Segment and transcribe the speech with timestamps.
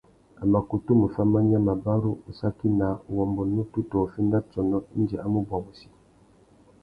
[0.41, 5.15] A mà kutu mù fá manya, mabarú, ussaki naā, uwômbô nutu tô uffénda tsônô indi
[5.25, 5.87] a mù bwa wussi.